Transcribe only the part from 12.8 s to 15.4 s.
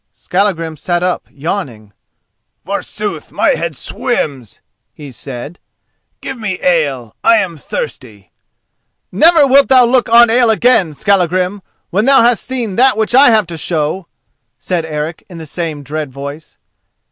which I have to show!" said Eric, in